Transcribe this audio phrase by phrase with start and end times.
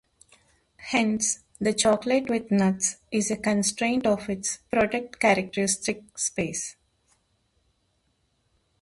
[0.77, 6.75] Hence, the chocolate with nuts is a constraint of its product characteristic space.